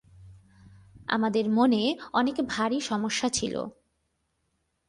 [1.07, 1.81] আমাদের মনে
[2.13, 3.55] অনেক ভারী সমস্যা ছিল।